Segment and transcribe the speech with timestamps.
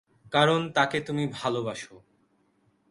[0.31, 1.95] কারন তাকে তুমি ভালোবাসো।